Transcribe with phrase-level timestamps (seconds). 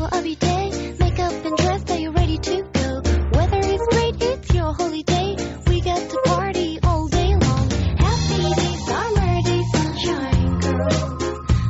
[0.00, 0.94] will all be day.
[0.98, 3.02] Make up and dress, are you ready to go?
[3.32, 5.36] Weather is great, it's your holiday.
[5.68, 7.70] We got to party all day long.
[7.98, 11.18] Happy day, summer day, sunshine, girl.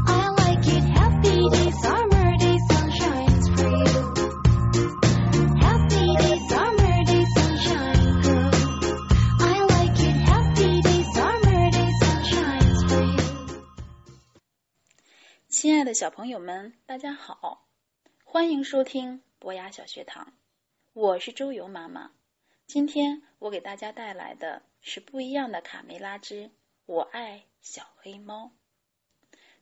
[0.07, 0.85] I like it.
[0.85, 4.03] Happy day, summer day, sunshine's for you.
[5.67, 8.51] Happy day, summer day, sunshine, girl.
[9.41, 10.16] I like it.
[10.30, 13.25] Happy day, summer day, sunshine's for you.
[15.48, 17.65] 亲爱的小朋友们，大家好，
[18.34, 20.31] 欢迎收听博雅小学堂，
[20.94, 22.13] 我是周游妈妈。
[22.66, 26.44] 今天我给大家带来的是不一样的卡梅拉之
[26.86, 28.53] 《我爱小黑猫》，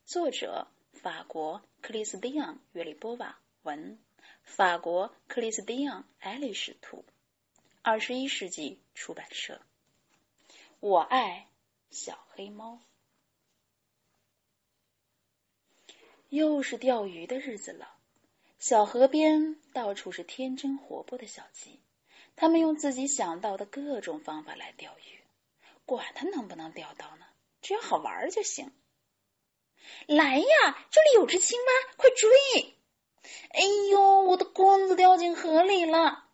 [0.05, 3.97] 作者法国克里斯蒂昂·约里波瓦文，
[4.43, 7.03] 法国克里斯蒂昂·艾利什图，
[7.81, 9.59] 二十一世纪出版社。
[10.79, 11.47] 我爱
[11.89, 12.79] 小黑猫。
[16.29, 17.95] 又是钓鱼的日子了，
[18.59, 21.79] 小河边到处是天真活泼的小鸡，
[22.35, 25.23] 他们用自己想到的各种方法来钓鱼，
[25.85, 27.25] 管它能不能钓到呢，
[27.61, 28.69] 只要好玩就行。
[30.07, 30.45] 来呀，
[30.91, 32.75] 这里有只青蛙，快追！
[33.51, 36.25] 哎呦，我的棍子掉进河里了，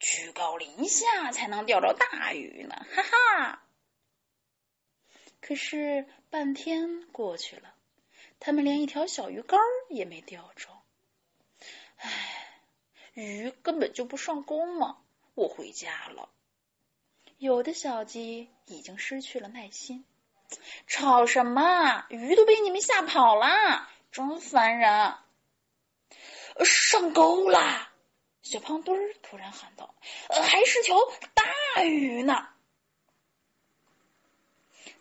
[0.00, 3.62] 居高临下才能钓着大鱼呢，哈哈！
[5.40, 7.72] 可是半天过去了。
[8.40, 10.81] 他们连一条小鱼干也没钓着，
[12.02, 12.60] 唉，
[13.14, 14.98] 鱼根本就不上钩嘛！
[15.34, 16.28] 我回家了。
[17.38, 20.04] 有的小鸡已经失去了耐心，
[20.86, 22.04] 吵什么？
[22.10, 25.14] 鱼都被你们吓跑了，真烦人！
[26.64, 27.92] 上钩啦！
[28.42, 29.94] 小胖墩儿突然喊道
[30.28, 30.96] ：“呃，还是条
[31.34, 32.48] 大鱼呢！”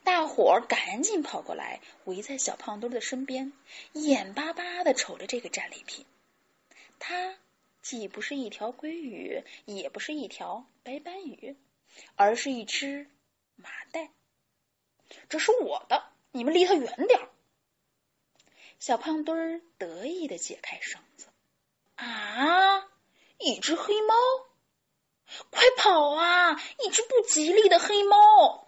[0.03, 3.51] 大伙儿赶紧跑过来，围在小胖墩儿的身边，
[3.93, 6.05] 眼巴巴的瞅着这个战利品。
[7.01, 7.35] 它
[7.81, 11.57] 既不是一条鲑鱼，也不是一条白斑鱼，
[12.15, 13.09] 而是一只
[13.55, 14.11] 麻袋。
[15.27, 17.27] 这是我的，你们离它远点。
[18.79, 21.27] 小胖墩儿得意的解开绳子。
[21.95, 22.87] 啊，
[23.39, 24.15] 一只黑猫！
[25.49, 26.61] 快跑啊！
[26.83, 28.67] 一只不吉利的黑猫！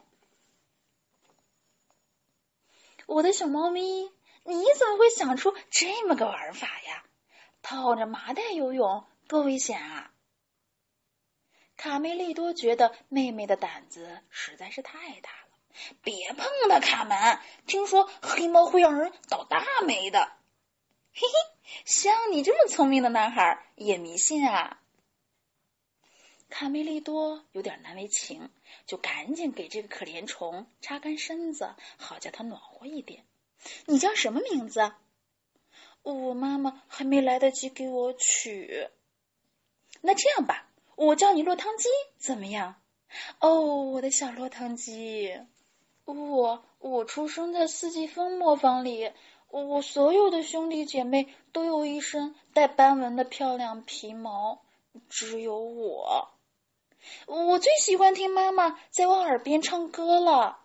[3.05, 4.11] 我的小猫咪，
[4.43, 6.92] 你怎么会想出这么个玩法呀？
[7.73, 10.13] 套着麻袋游泳多危险啊！
[11.75, 15.57] 卡梅利多觉得妹妹的胆子实在是太大了，
[16.03, 17.39] 别碰她，卡门！
[17.65, 20.31] 听说黑猫会让人倒大霉的。
[21.13, 24.79] 嘿嘿，像你这么聪明的男孩也迷信啊！
[26.49, 28.51] 卡梅利多有点难为情，
[28.85, 33.25] 就赶紧给这个可怜虫擦干身子，好叫它暖和一点。
[33.85, 34.93] 你叫什么名字？
[36.03, 38.87] 我妈妈还没来得及给我取。
[40.01, 41.87] 那这样吧，我叫你落汤鸡，
[42.17, 42.75] 怎么样？
[43.39, 45.39] 哦，我的小落汤鸡，
[46.05, 49.11] 我我出生在四季风磨坊里，
[49.49, 54.61] 我所有的兄弟姐妹都有一身带斑纹的漂亮皮毛，
[55.09, 56.29] 只有我。
[57.27, 60.59] 我最喜欢听妈妈在我耳边唱歌了。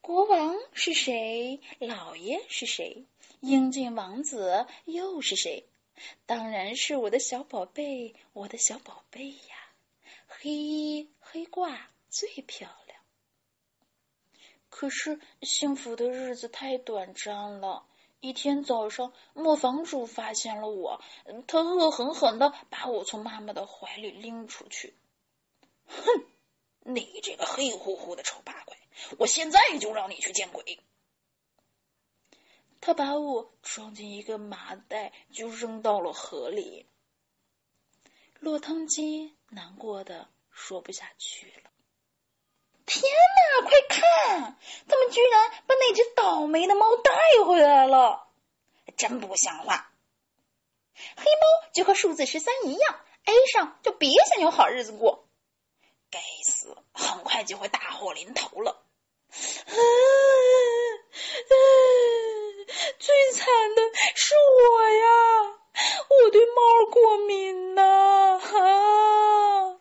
[0.00, 1.60] 国王是谁？
[1.80, 3.04] 老爷是谁？
[3.40, 5.68] 英俊王子又是谁？
[6.26, 9.72] 当然是我的小宝贝，我的小宝贝呀！
[10.26, 11.78] 黑衣黑褂
[12.08, 13.00] 最漂亮。
[14.68, 17.84] 可是幸福的日子太短暂了。
[18.20, 21.00] 一天早上，磨坊主发现了我，
[21.46, 24.96] 他恶狠狠的把我从妈妈的怀里拎出去。
[25.86, 26.26] 哼，
[26.80, 28.76] 你这个黑乎乎的丑八怪！
[29.18, 30.80] 我现在就让你去见鬼！
[32.80, 36.86] 他把我装进一个麻袋，就扔到了河里。
[38.38, 41.70] 落汤鸡难过的说不下去了。
[42.86, 44.56] 天哪，快看！
[44.88, 47.12] 他们居然把那只倒霉的猫带
[47.44, 48.28] 回来了，
[48.96, 49.92] 真不像话！
[50.94, 55.28] 黑猫就和数字十三一样，A 上就别想有好日子过。
[56.10, 58.70] 该死，很快就会大祸临头了。
[58.70, 59.74] 啊
[61.50, 61.52] 啊！
[62.98, 63.82] 最惨的
[64.14, 65.06] 是我呀，
[66.08, 67.82] 我对猫过敏呐！
[68.38, 69.78] 啊！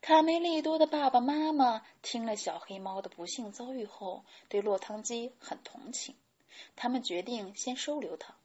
[0.00, 6.14] 卡梅利多的爸爸妈妈听了小黑猫的不幸遭遇后，对落汤鸡很同情，
[6.76, 8.36] 他们决定先收留它。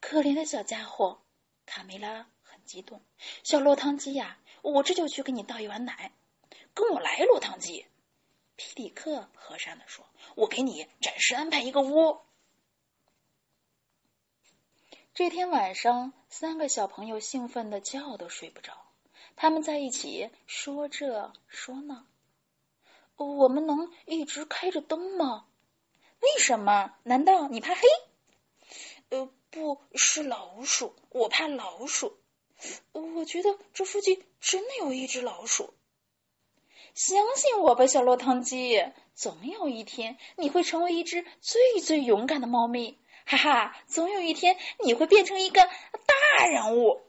[0.00, 1.18] 可怜的小家伙，
[1.66, 2.58] 卡梅拉很。
[2.64, 3.02] 激动，
[3.44, 6.10] 小落汤鸡呀，我这就去给你倒一碗奶。
[6.72, 7.84] 跟我来，落汤鸡。
[8.56, 10.06] 皮里克和善的说
[10.36, 12.24] ：“我给你暂时安排一个窝。”
[15.12, 18.72] 这天晚上，三个小朋友兴奋的觉都睡不着。
[19.36, 22.04] 他们在一起说这说那。
[23.16, 25.46] 我们能一直开着灯吗？
[26.20, 26.92] 为什么？
[27.02, 27.80] 难道你怕黑？
[29.10, 32.18] 呃，不是老鼠，我怕老鼠。
[32.92, 35.72] 我觉得这附近真的有一只老鼠。
[36.94, 38.82] 相信我吧，小落汤鸡，
[39.14, 42.98] 总有一天你会成为一只最最勇敢的猫咪。
[43.26, 47.02] 哈哈，总有一天你会变成一个大人物。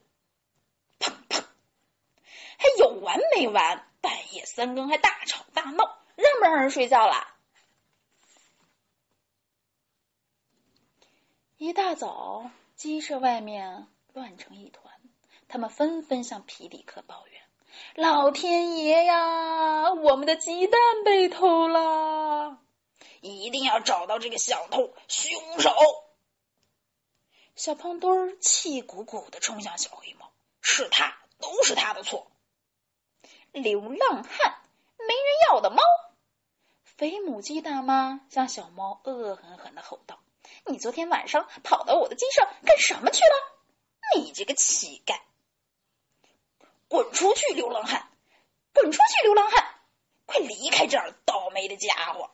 [2.58, 3.84] 还有完没完？
[4.00, 7.28] 半夜三更还大吵大闹，让不让人睡觉了？
[11.58, 14.94] 一大早，鸡舍外面乱成一团，
[15.48, 17.42] 他们纷纷向皮迪克抱怨
[17.96, 22.60] ：“老天爷呀，我们的鸡蛋被偷了！
[23.22, 25.72] 一定要找到这个小偷凶手！”
[27.56, 30.32] 小胖墩儿气鼓鼓的冲向小黑猫，
[30.62, 32.32] 是他，都是他的错。
[33.58, 34.62] 流浪汉，
[34.98, 35.84] 没人要的猫。
[36.84, 40.20] 肥母鸡大妈向小猫恶狠狠的吼道
[40.66, 43.36] ：“你昨天晚上跑到我的鸡上干什么去了？
[44.16, 45.20] 你这个乞丐！
[46.88, 48.08] 滚出去，流浪汉！
[48.74, 49.76] 滚出去，流浪汉！
[50.26, 52.32] 快离开这儿，倒霉的家伙！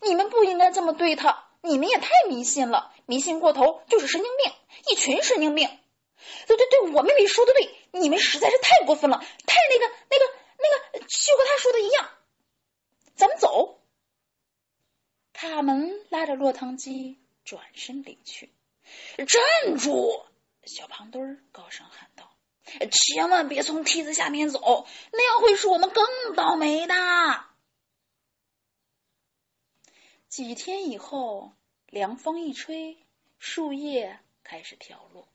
[0.00, 4.52] 你们不应该这么对他。”你们也太迷信了，迷信过头就是神经病，
[4.88, 5.68] 一群神经病。
[6.46, 10.24] 对对对，我妹妹说的对，你们实在是太过分了，太那个那个
[10.58, 12.10] 那个，就和他说的一样。
[13.14, 13.80] 咱们走。
[15.32, 18.50] 卡门拉着落汤鸡转身离去。
[19.16, 20.24] 站住！
[20.66, 22.30] 小胖墩高声喊道
[22.92, 26.94] ：“千万别从梯子下面走，那样会使我们更倒霉的。”
[30.28, 31.54] 几天以后，
[31.86, 32.98] 凉风一吹，
[33.38, 35.26] 树叶开始飘落，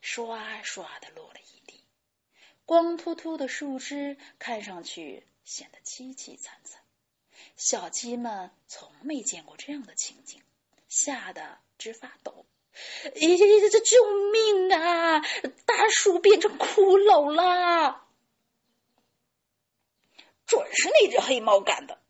[0.00, 1.84] 刷刷的落了一地。
[2.64, 6.80] 光秃秃的树枝看上去显得凄凄惨惨。
[7.56, 10.42] 小鸡们从没见过这样的情景，
[10.88, 12.46] 吓得直发抖。
[13.14, 13.96] 咦，这救
[14.32, 15.20] 命啊！
[15.66, 18.04] 大树变成骷髅了！
[20.46, 22.00] 准是那只黑猫干的。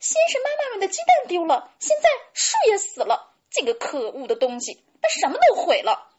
[0.00, 3.34] 先是妈妈们的鸡蛋丢了，现在树也死了。
[3.50, 6.15] 这个可恶的东西，把什么都毁了。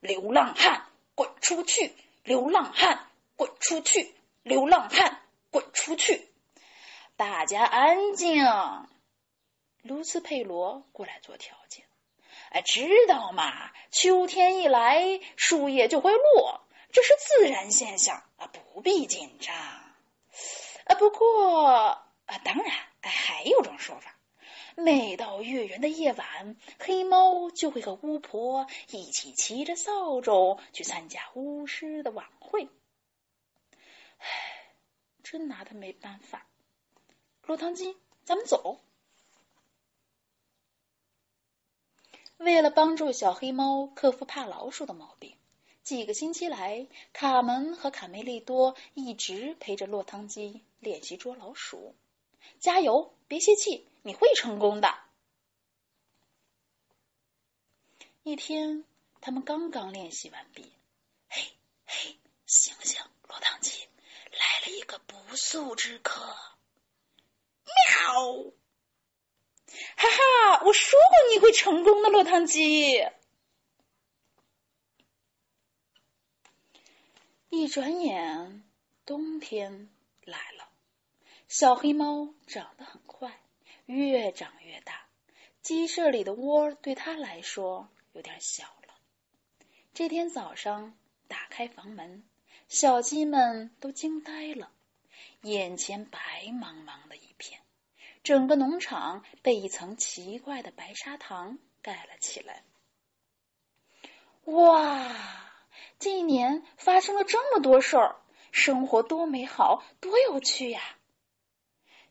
[0.00, 1.94] 流浪汉，滚出去！
[2.22, 4.14] 流浪汉，滚出去！
[4.42, 5.20] 流浪汉，
[5.50, 6.28] 滚出去！
[7.16, 8.44] 大家安静。
[9.82, 11.84] 卢斯佩罗过来做条件。
[12.50, 13.70] 哎，知道吗？
[13.90, 16.60] 秋天一来，树叶就会落，
[16.92, 19.54] 这是自然现象啊，不必紧张。
[19.56, 21.66] 啊，不过。
[22.26, 22.72] 啊，当然，
[23.02, 24.15] 还有种说法，
[24.78, 32.68] 每到月圆的夜晚，黑猫就会和巫婆一起骑着扫帚去参加巫师的晚会。
[34.18, 34.28] 唉，
[35.22, 36.46] 真拿他没办法。
[37.46, 38.78] 落汤鸡，咱们走。
[42.36, 45.38] 为了帮助小黑猫克服怕老鼠的毛病，
[45.82, 51.94] 几个星期来，卡门和卡梅利多一直陪着落汤鸡练习捉老鼠。
[52.58, 54.98] 加油，别泄气，你会成功的。
[58.22, 58.84] 一天，
[59.20, 60.72] 他们刚刚练习完毕，
[61.28, 61.52] 嘿，
[61.84, 63.88] 嘿，醒醒，落汤鸡，
[64.32, 66.36] 来了一个不速之客。
[67.64, 68.52] 喵！
[69.96, 73.06] 哈哈，我说过你会成功的，落汤鸡。
[77.48, 78.68] 一转眼，
[79.04, 79.88] 冬天
[80.24, 80.65] 来了。
[81.48, 83.40] 小黑猫长得很快，
[83.86, 85.06] 越长越大。
[85.62, 88.94] 鸡舍里的窝对它来说有点小了。
[89.94, 90.98] 这天早上，
[91.28, 92.24] 打开房门，
[92.68, 94.72] 小鸡们都惊呆了，
[95.42, 97.60] 眼前白茫茫的一片，
[98.24, 102.64] 整个农场被一层奇怪的白砂糖盖了起来。
[104.46, 105.14] 哇，
[106.00, 108.16] 这一年发生了这么多事儿，
[108.50, 110.95] 生活多美好，多有趣呀！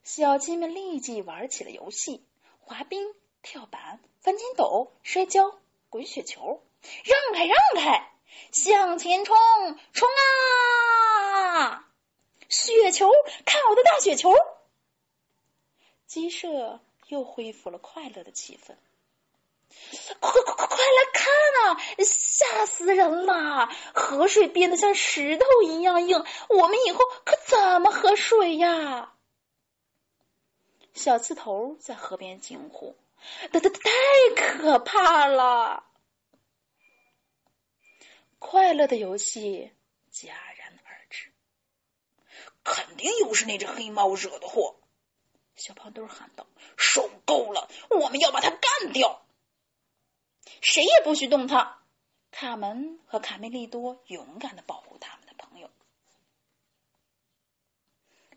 [0.06, 2.24] 小鸡们立即玩起了游戏：
[2.60, 5.58] 滑冰、跳板、翻筋斗、摔跤、
[5.90, 6.62] 滚雪球。
[7.04, 8.12] 让开，让开！
[8.52, 9.36] 向前冲，
[9.94, 10.08] 冲
[11.58, 11.90] 啊！
[12.50, 13.10] 雪球，
[13.46, 14.32] 看我的大雪球！
[16.06, 18.76] 鸡舍又恢复了快乐的气氛。
[20.20, 21.26] 快快快快来看
[21.66, 21.82] 啊！
[22.06, 23.70] 吓死人了！
[23.96, 29.14] 河水变得像石头一样硬，我们以后可怎么喝水呀？
[30.96, 32.96] 小刺头在河边惊呼
[33.52, 33.80] ：“太太太
[34.36, 35.84] 可怕了！
[38.40, 39.74] 快乐的游戏
[40.12, 41.32] 戛然而止。
[42.64, 44.78] 肯定又是那只黑猫惹的祸！
[45.56, 46.48] 小胖墩喊道
[46.78, 47.70] ：“受够了！
[47.90, 49.26] 我们要把它干掉！
[50.62, 51.82] 谁也不许动它！”
[52.32, 55.70] 卡门和卡梅利多勇敢的保护他们的朋友。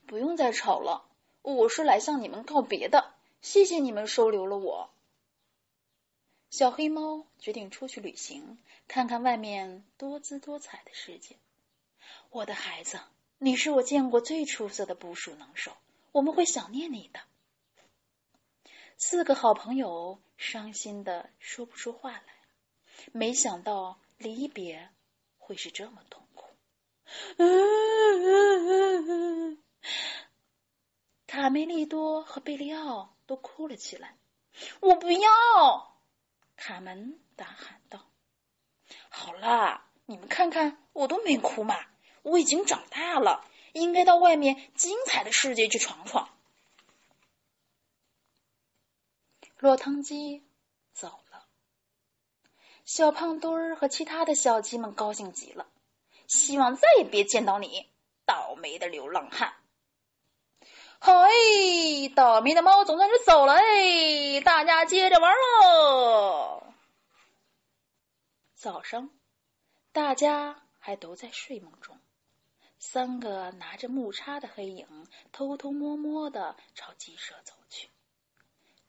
[0.07, 1.08] 不用再吵了，
[1.43, 3.13] 我是来向你们告别的。
[3.41, 4.91] 谢谢你们收留了我。
[6.51, 11.37] 小黑猫决定出去旅行，看看外面多姿多彩的世界。
[12.31, 13.01] 我的孩子，
[13.39, 15.73] 你是我见过最出色的捕鼠能手，
[16.11, 17.21] 我们会想念你的。
[18.97, 22.25] 四个好朋友伤心的说不出话来，
[23.13, 24.89] 没想到离别
[25.39, 26.47] 会是这么痛苦。
[31.29, 34.17] 卡梅利多和贝利奥都哭了起来。
[34.81, 36.01] 我不要！
[36.57, 38.07] 卡门大喊道
[39.11, 41.77] ：“好啦，你们看看，我都没哭嘛！
[42.23, 43.45] 我已经长大了，
[43.75, 46.31] 应该到外面精彩的世界去闯闯。”
[49.59, 50.43] 落汤鸡
[50.95, 51.45] 走了，
[52.87, 55.67] 小胖墩儿和其他的小鸡们高兴极了，
[56.27, 57.87] 希望再也别见到你，
[58.25, 59.55] 倒霉的流浪汉。
[61.01, 61.15] 嗨，
[62.17, 64.41] 倒霉的猫总算是走了哎！
[64.45, 66.63] 大家接着玩喽。
[68.55, 69.11] 早上，
[69.93, 71.99] 大家还都在睡梦中。
[72.81, 77.89] 三个拿着木叉的黑影偷偷摸摸的朝鸡舍走去。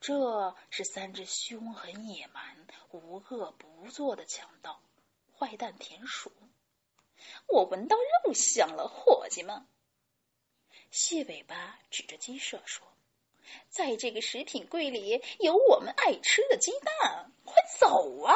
[0.01, 4.79] 这是三只凶狠野蛮、无恶不作的强盗——
[5.37, 6.31] 坏蛋田鼠。
[7.47, 9.65] 我闻到肉香了，伙计们。
[10.91, 12.87] 蟹尾巴指着鸡舍说
[13.69, 18.35] ：“在这个食品柜里有我们爱吃的鸡蛋，快走啊！”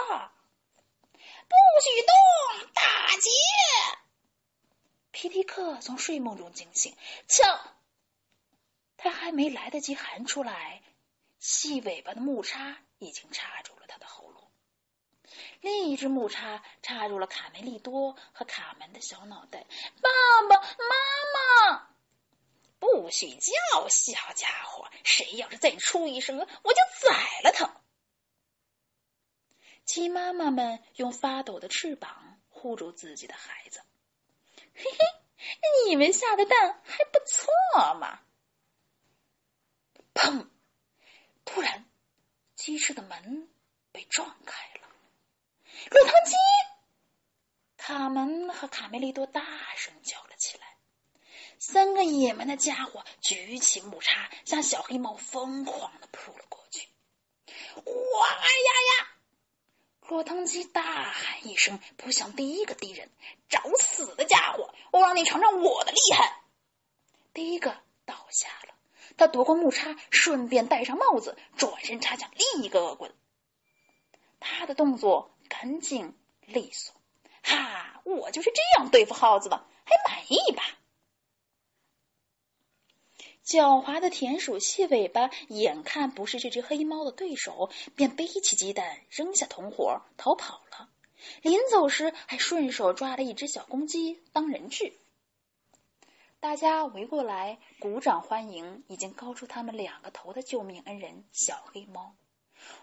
[1.13, 2.81] 不许动，打
[3.17, 3.29] 劫！
[5.11, 6.95] 皮迪克从睡梦中惊醒，
[7.27, 7.43] 瞧，
[8.97, 10.81] 他还没来得及喊出来，
[11.39, 14.51] 细尾巴的木叉已经插住了他的喉咙，
[15.61, 19.65] 另一只木叉插入了卡梅利多和卡门的小脑袋。
[20.01, 20.09] 爸
[20.49, 21.92] 爸妈妈！
[22.83, 24.89] 不许叫，小家伙！
[25.05, 27.81] 谁要是再出一声，我就宰了他！
[29.85, 33.81] 鸡妈妈们用发抖的翅膀护住自己的孩子。
[34.75, 34.97] 嘿嘿，
[35.87, 38.19] 你们下的蛋还不错嘛！
[40.13, 40.49] 砰！
[41.45, 41.85] 突然，
[42.55, 43.49] 鸡舍的门
[43.93, 44.89] 被撞开了。
[45.89, 46.35] 落汤鸡！
[47.77, 49.41] 卡门和卡梅利多大
[49.77, 50.32] 声叫了。
[51.65, 56.89] 三个野蛮的家伙举起木叉，向小黑猫疯狂的扑了过去。
[57.77, 59.07] 哇呀呀！
[60.09, 63.09] 落汤鸡大喊一声，扑向第一个敌人。
[63.47, 66.41] 找死的家伙，我让你尝尝我的厉害！
[67.33, 68.75] 第一个倒下了，
[69.15, 73.15] 他夺过木叉，顺便戴上帽子，转身插向另一个恶棍。
[74.41, 76.93] 他的动作干净利索，
[77.41, 78.01] 哈！
[78.03, 80.63] 我就是这样对付耗子的，还满意吧？
[83.45, 90.89] 狡猾的田鼠细尾巴眼看不是这只黑猫的对手，便背起鸡蛋，扔下同伙逃跑了。
[91.41, 94.93] 临走时，还顺手抓了一只小公鸡当人质。
[96.39, 102.15] 大家围过来，鼓掌欢迎已经高出他们两个头的救命恩人小黑猫。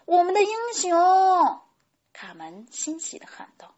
[0.05, 1.61] 我们的英雄！
[2.13, 3.75] 卡门欣喜的喊道。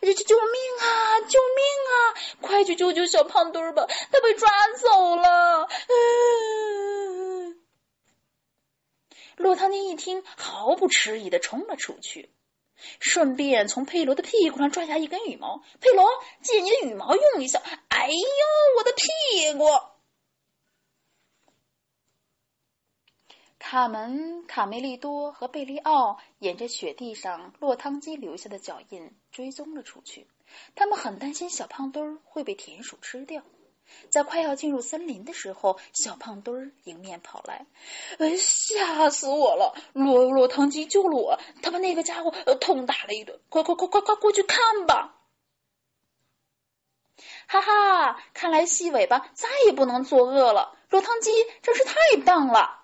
[0.00, 0.44] 这这救命
[0.80, 1.20] 啊！
[1.20, 1.96] 救命啊！
[2.40, 4.48] 快去救救小胖墩儿吧，他被抓
[4.80, 5.68] 走了。
[9.36, 12.32] 落汤鸡一听，毫不迟疑的冲了出去，
[13.00, 15.62] 顺便从佩罗的屁股上拽下一根羽毛。
[15.80, 16.08] 佩罗，
[16.42, 17.62] 借你的羽毛用一下。
[17.88, 18.16] 哎呦，
[18.78, 19.66] 我的屁股！
[23.58, 30.26] 卡门、卡梅利多和贝利奥沿着雪地上落汤鸡留下的脚印追踪了出去。
[30.74, 33.42] 他们很担心小胖墩儿会被田鼠吃掉。
[34.10, 37.66] 在快要进入森林的时候，小胖墩儿迎面跑来，
[38.18, 39.74] 呃，吓死我了！
[39.92, 43.40] 落落汤鸡救了我，他把那个家伙痛打了一顿。
[43.48, 45.16] 快快快快快过去看吧！
[47.46, 50.76] 哈哈，看来细尾巴再也不能作恶了。
[50.90, 51.30] 落汤鸡
[51.62, 52.77] 真是太棒了。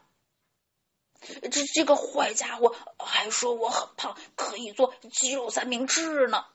[1.51, 6.47] 这这个坏家伙还说我很胖，可以做鸡肉三明治呢。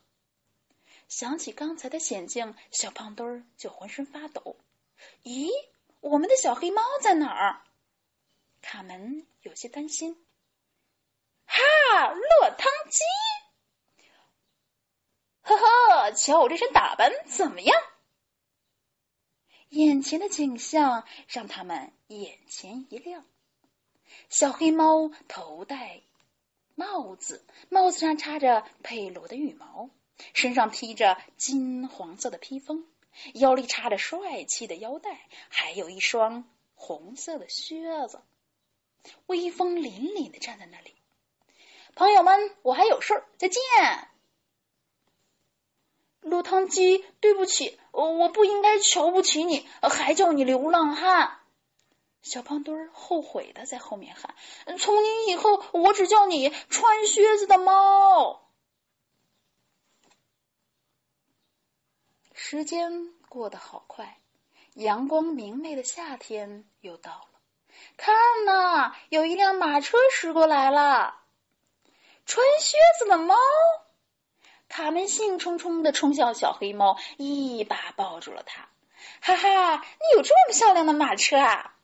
[1.07, 4.57] 想起刚才的险境，小胖墩儿就浑身发抖。
[5.23, 5.49] 咦，
[6.01, 7.61] 我们的小黑猫在哪儿？
[8.61, 10.23] 卡门有些担心。
[11.45, 13.03] 哈，落汤鸡！
[15.41, 17.75] 呵呵，瞧我这身打扮怎么样？
[19.69, 23.23] 眼前的景象让他们眼前一亮。
[24.27, 26.01] 小黑猫头戴
[26.75, 29.89] 帽子，帽子上插着佩罗的羽毛，
[30.33, 32.85] 身上披着金黄色的披风，
[33.33, 38.21] 腰里插着帅气的腰带，还有一双红色的靴子，
[39.27, 40.93] 威风凛凛的站在那里。
[41.95, 43.59] 朋友们，我还有事儿，再见。
[46.21, 51.38] 落汤鸡，对不起，我不应该瞧不起你，还叫你流浪汉。
[52.21, 54.35] 小胖墩儿后悔的在后面喊
[54.77, 58.49] ：“从今以后，我只叫你穿靴子的猫。”
[62.33, 64.19] 时间过得好快，
[64.73, 67.27] 阳光明媚的夏天又到了。
[67.95, 71.15] 看呐，有一辆马车驶过来了。
[72.25, 73.35] 穿靴子的猫，
[74.67, 78.69] 卡门兴冲冲的冲向小黑猫，一把抱住了它。
[79.21, 81.75] 哈哈，你有这么漂亮的马车啊！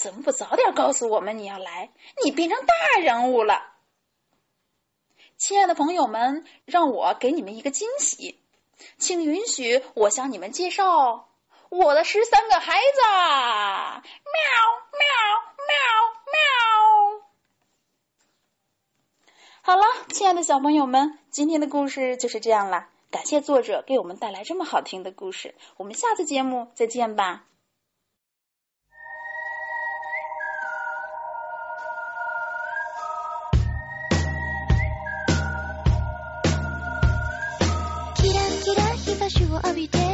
[0.00, 1.90] 怎么不早点告诉我们你要来？
[2.24, 3.74] 你变成大人物了。
[5.36, 8.40] 亲爱的朋友们，让我给你们一个惊喜，
[8.96, 11.28] 请允许我向你们介绍
[11.68, 13.00] 我的十三个孩子。
[13.04, 14.00] 喵
[14.96, 15.04] 喵
[15.68, 15.76] 喵
[16.32, 17.28] 喵。
[19.60, 22.88] 好了，亲爱的小朋友们，今天的故事就是这样了。
[23.10, 27.44] 感谢作者给我们带来这么好听的故事，我们下次节目再见吧。
[39.50, 40.09] を浴びて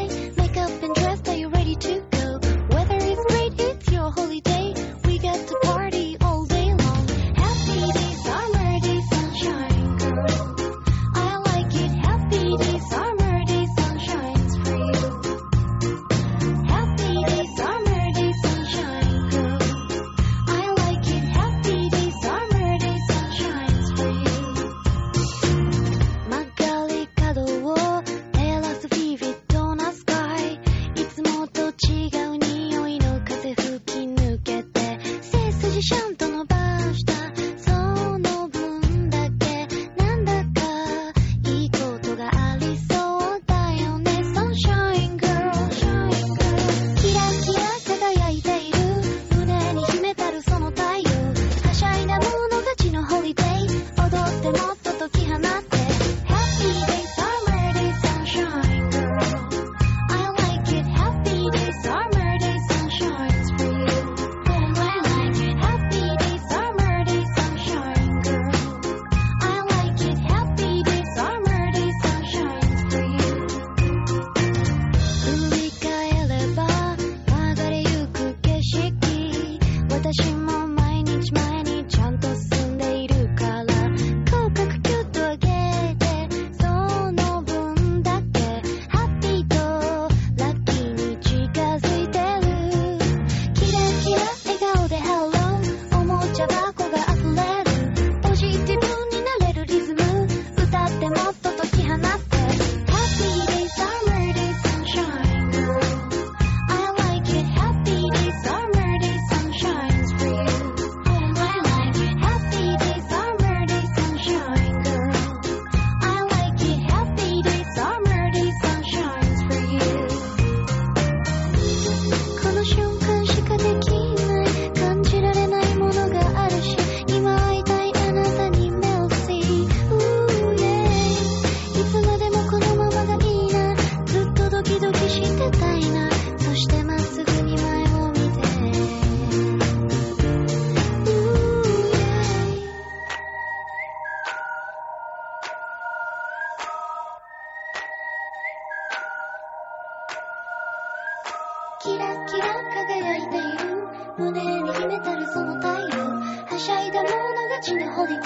[154.18, 156.04] 胸に秘めてるその太陽。
[156.46, 157.16] はしゃいだもの
[157.50, 158.20] 勝ちのホリデ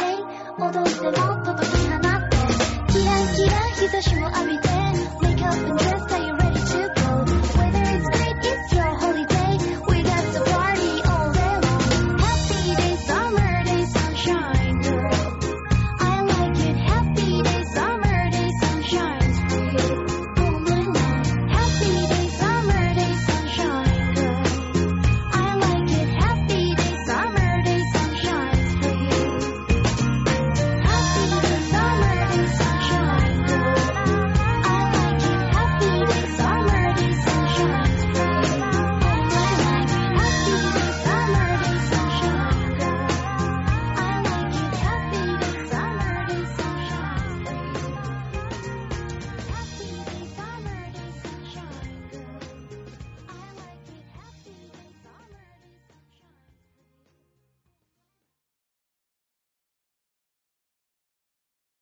[0.59, 2.37] 踊ってもっと解き放って。
[2.93, 4.69] キラキラ日差しも浴びて。
[5.21, 5.90] Wake up